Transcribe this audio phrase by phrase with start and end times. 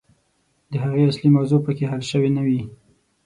[0.71, 2.61] د هغې اصلي موضوع پکښې حل سوې نه وي.